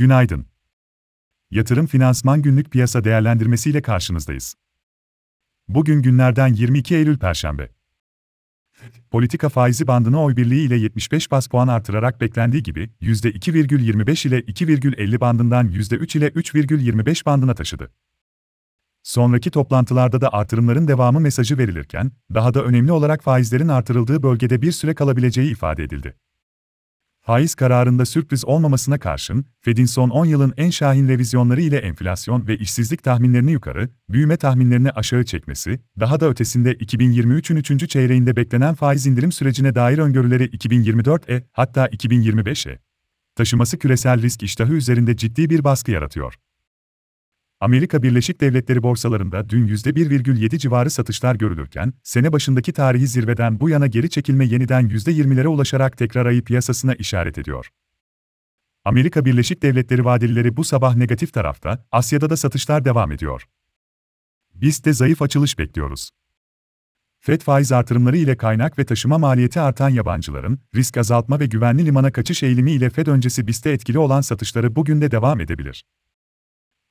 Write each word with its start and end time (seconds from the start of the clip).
Günaydın. 0.00 0.46
Yatırım 1.50 1.86
Finansman 1.86 2.42
Günlük 2.42 2.70
Piyasa 2.70 3.04
Değerlendirmesi 3.04 3.70
ile 3.70 3.82
karşınızdayız. 3.82 4.54
Bugün 5.68 6.02
günlerden 6.02 6.48
22 6.48 6.94
Eylül 6.94 7.18
Perşembe. 7.18 7.68
Politika 9.10 9.48
faizi 9.48 9.86
bandını 9.86 10.22
oy 10.22 10.36
birliği 10.36 10.66
ile 10.66 10.76
75 10.76 11.30
bas 11.30 11.46
puan 11.46 11.68
artırarak 11.68 12.20
beklendiği 12.20 12.62
gibi 12.62 12.90
%2,25 13.00 14.28
ile 14.28 14.40
2,50 14.40 15.20
bandından 15.20 15.68
%3 15.68 16.18
ile 16.18 16.28
3,25 16.28 17.26
bandına 17.26 17.54
taşıdı. 17.54 17.92
Sonraki 19.02 19.50
toplantılarda 19.50 20.20
da 20.20 20.32
artırımların 20.32 20.88
devamı 20.88 21.20
mesajı 21.20 21.58
verilirken, 21.58 22.12
daha 22.34 22.54
da 22.54 22.64
önemli 22.64 22.92
olarak 22.92 23.22
faizlerin 23.22 23.68
artırıldığı 23.68 24.22
bölgede 24.22 24.62
bir 24.62 24.72
süre 24.72 24.94
kalabileceği 24.94 25.50
ifade 25.50 25.84
edildi. 25.84 26.16
Faiz 27.30 27.54
kararında 27.54 28.06
sürpriz 28.06 28.44
olmamasına 28.44 28.98
karşın, 28.98 29.44
Fed'in 29.60 29.84
son 29.84 30.10
10 30.10 30.26
yılın 30.26 30.54
en 30.56 30.70
şahin 30.70 31.08
revizyonları 31.08 31.60
ile 31.60 31.76
enflasyon 31.76 32.46
ve 32.46 32.58
işsizlik 32.58 33.02
tahminlerini 33.02 33.52
yukarı, 33.52 33.88
büyüme 34.08 34.36
tahminlerini 34.36 34.90
aşağı 34.90 35.24
çekmesi, 35.24 35.80
daha 36.00 36.20
da 36.20 36.28
ötesinde 36.28 36.72
2023'ün 36.72 37.56
3. 37.56 37.90
çeyreğinde 37.90 38.36
beklenen 38.36 38.74
faiz 38.74 39.06
indirim 39.06 39.32
sürecine 39.32 39.74
dair 39.74 39.98
öngörüleri 39.98 40.44
2024'e 40.44 41.44
hatta 41.52 41.86
2025'e 41.86 42.78
taşıması 43.36 43.78
küresel 43.78 44.22
risk 44.22 44.42
iştahı 44.42 44.72
üzerinde 44.74 45.16
ciddi 45.16 45.50
bir 45.50 45.64
baskı 45.64 45.90
yaratıyor. 45.90 46.34
Amerika 47.60 48.02
Birleşik 48.02 48.40
Devletleri 48.40 48.82
borsalarında 48.82 49.48
dün 49.48 49.68
%1,7 49.68 50.58
civarı 50.58 50.90
satışlar 50.90 51.34
görülürken, 51.34 51.92
sene 52.02 52.32
başındaki 52.32 52.72
tarihi 52.72 53.06
zirveden 53.06 53.60
bu 53.60 53.70
yana 53.70 53.86
geri 53.86 54.10
çekilme 54.10 54.44
yeniden 54.44 54.88
%20'lere 54.88 55.46
ulaşarak 55.46 55.98
tekrar 55.98 56.26
ayı 56.26 56.44
piyasasına 56.44 56.94
işaret 56.94 57.38
ediyor. 57.38 57.68
Amerika 58.84 59.24
Birleşik 59.24 59.62
Devletleri 59.62 60.04
vadelileri 60.04 60.56
bu 60.56 60.64
sabah 60.64 60.96
negatif 60.96 61.32
tarafta, 61.32 61.86
Asya'da 61.92 62.30
da 62.30 62.36
satışlar 62.36 62.84
devam 62.84 63.12
ediyor. 63.12 63.46
Biz 64.54 64.84
de 64.84 64.92
zayıf 64.92 65.22
açılış 65.22 65.58
bekliyoruz. 65.58 66.10
FED 67.18 67.40
faiz 67.40 67.72
artırımları 67.72 68.16
ile 68.16 68.36
kaynak 68.36 68.78
ve 68.78 68.84
taşıma 68.84 69.18
maliyeti 69.18 69.60
artan 69.60 69.88
yabancıların, 69.88 70.58
risk 70.74 70.96
azaltma 70.96 71.40
ve 71.40 71.46
güvenli 71.46 71.86
limana 71.86 72.12
kaçış 72.12 72.42
eğilimi 72.42 72.72
ile 72.72 72.90
FED 72.90 73.06
öncesi 73.06 73.46
BIST'te 73.46 73.70
etkili 73.70 73.98
olan 73.98 74.20
satışları 74.20 74.76
bugün 74.76 75.00
de 75.00 75.10
devam 75.10 75.40
edebilir. 75.40 75.84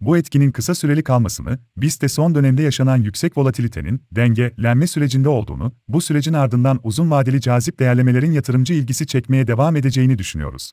Bu 0.00 0.16
etkinin 0.16 0.52
kısa 0.52 0.74
süreli 0.74 1.02
kalmasını, 1.02 1.58
BIST'te 1.76 2.08
son 2.08 2.34
dönemde 2.34 2.62
yaşanan 2.62 2.96
yüksek 2.96 3.38
volatilitenin 3.38 4.02
dengelenme 4.12 4.86
sürecinde 4.86 5.28
olduğunu, 5.28 5.72
bu 5.88 6.00
sürecin 6.00 6.32
ardından 6.32 6.80
uzun 6.82 7.10
vadeli 7.10 7.40
cazip 7.40 7.78
değerlemelerin 7.78 8.32
yatırımcı 8.32 8.74
ilgisi 8.74 9.06
çekmeye 9.06 9.46
devam 9.46 9.76
edeceğini 9.76 10.18
düşünüyoruz. 10.18 10.72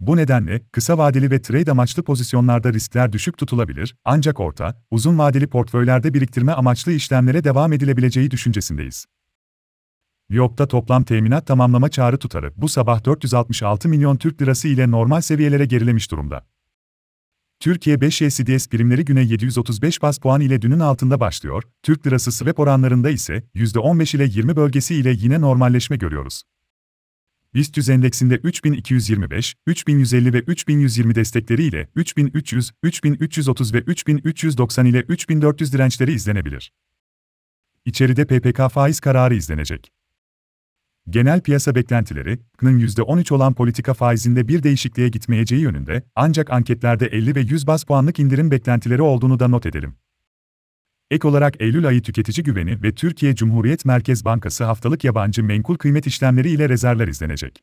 Bu 0.00 0.16
nedenle 0.16 0.60
kısa 0.72 0.98
vadeli 0.98 1.30
ve 1.30 1.42
trade 1.42 1.70
amaçlı 1.70 2.02
pozisyonlarda 2.02 2.72
riskler 2.72 3.12
düşük 3.12 3.38
tutulabilir, 3.38 3.96
ancak 4.04 4.40
orta, 4.40 4.82
uzun 4.90 5.18
vadeli 5.18 5.46
portföylerde 5.46 6.14
biriktirme 6.14 6.52
amaçlı 6.52 6.92
işlemlere 6.92 7.44
devam 7.44 7.72
edilebileceği 7.72 8.30
düşüncesindeyiz. 8.30 9.06
YOK'ta 10.30 10.68
toplam 10.68 11.04
teminat 11.04 11.46
tamamlama 11.46 11.88
çağrı 11.88 12.18
tutarı 12.18 12.52
bu 12.56 12.68
sabah 12.68 13.04
466 13.04 13.88
milyon 13.88 14.16
Türk 14.16 14.42
lirası 14.42 14.68
ile 14.68 14.90
normal 14.90 15.20
seviyelere 15.20 15.64
gerilemiş 15.64 16.10
durumda. 16.10 16.53
Türkiye 17.64 18.00
5 18.00 18.18
CDS 18.18 18.68
primleri 18.68 19.04
güne 19.04 19.22
735 19.22 20.02
bas 20.02 20.18
puan 20.18 20.40
ile 20.40 20.62
dünün 20.62 20.80
altında 20.80 21.20
başlıyor, 21.20 21.62
Türk 21.82 22.06
lirası 22.06 22.32
swap 22.32 22.58
oranlarında 22.58 23.10
ise 23.10 23.42
%15 23.54 24.16
ile 24.16 24.24
20 24.24 24.56
bölgesi 24.56 24.94
ile 24.94 25.12
yine 25.18 25.40
normalleşme 25.40 25.96
görüyoruz. 25.96 26.42
BIST 27.54 27.76
100 27.76 27.88
endeksinde 27.88 28.34
3225, 28.34 29.54
3150 29.66 30.32
ve 30.32 30.38
3120 30.38 31.14
destekleri 31.14 31.64
ile 31.64 31.88
3300, 31.96 32.72
3330 32.82 33.74
ve 33.74 33.78
3390 33.78 34.86
ile 34.86 35.00
3400 35.00 35.72
dirençleri 35.72 36.12
izlenebilir. 36.12 36.72
İçeride 37.84 38.24
PPK 38.24 38.72
faiz 38.72 39.00
kararı 39.00 39.34
izlenecek. 39.34 39.92
Genel 41.10 41.40
piyasa 41.40 41.74
beklentileri, 41.74 42.38
KN'ın 42.58 42.78
%13 42.78 43.34
olan 43.34 43.54
politika 43.54 43.94
faizinde 43.94 44.48
bir 44.48 44.62
değişikliğe 44.62 45.08
gitmeyeceği 45.08 45.62
yönünde, 45.62 46.02
ancak 46.14 46.50
anketlerde 46.50 47.06
50 47.06 47.34
ve 47.34 47.40
100 47.40 47.66
bas 47.66 47.84
puanlık 47.84 48.18
indirim 48.18 48.50
beklentileri 48.50 49.02
olduğunu 49.02 49.40
da 49.40 49.48
not 49.48 49.66
edelim. 49.66 49.94
Ek 51.10 51.28
olarak 51.28 51.60
Eylül 51.60 51.86
ayı 51.86 52.02
tüketici 52.02 52.44
güveni 52.44 52.82
ve 52.82 52.94
Türkiye 52.94 53.34
Cumhuriyet 53.34 53.84
Merkez 53.84 54.24
Bankası 54.24 54.64
haftalık 54.64 55.04
yabancı 55.04 55.44
menkul 55.44 55.76
kıymet 55.76 56.06
işlemleri 56.06 56.50
ile 56.50 56.68
rezervler 56.68 57.08
izlenecek. 57.08 57.62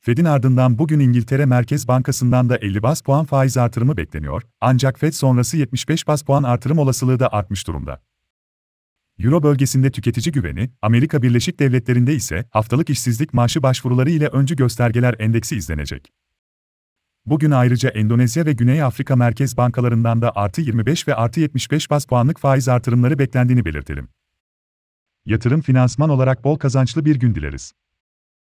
Fed'in 0.00 0.24
ardından 0.24 0.78
bugün 0.78 1.00
İngiltere 1.00 1.46
Merkez 1.46 1.88
Bankası'ndan 1.88 2.48
da 2.48 2.56
50 2.56 2.82
bas 2.82 3.00
puan 3.00 3.24
faiz 3.24 3.56
artırımı 3.56 3.96
bekleniyor, 3.96 4.42
ancak 4.60 4.98
Fed 4.98 5.12
sonrası 5.12 5.56
75 5.56 6.06
bas 6.06 6.22
puan 6.22 6.42
artırım 6.42 6.78
olasılığı 6.78 7.20
da 7.20 7.32
artmış 7.32 7.66
durumda. 7.66 8.00
Euro 9.18 9.42
bölgesinde 9.42 9.90
tüketici 9.90 10.32
güveni, 10.32 10.70
Amerika 10.82 11.22
Birleşik 11.22 11.60
Devletleri'nde 11.60 12.14
ise 12.14 12.44
haftalık 12.50 12.90
işsizlik 12.90 13.34
maaşı 13.34 13.62
başvuruları 13.62 14.10
ile 14.10 14.26
öncü 14.26 14.56
göstergeler 14.56 15.14
endeksi 15.18 15.56
izlenecek. 15.56 16.12
Bugün 17.26 17.50
ayrıca 17.50 17.88
Endonezya 17.88 18.46
ve 18.46 18.52
Güney 18.52 18.82
Afrika 18.82 19.16
Merkez 19.16 19.56
Bankalarından 19.56 20.22
da 20.22 20.32
artı 20.34 20.60
25 20.60 21.08
ve 21.08 21.14
artı 21.14 21.40
75 21.40 21.90
bas 21.90 22.04
puanlık 22.04 22.38
faiz 22.38 22.68
artırımları 22.68 23.18
beklendiğini 23.18 23.64
belirtelim. 23.64 24.08
Yatırım 25.26 25.60
finansman 25.60 26.10
olarak 26.10 26.44
bol 26.44 26.58
kazançlı 26.58 27.04
bir 27.04 27.16
gün 27.16 27.34
dileriz. 27.34 27.72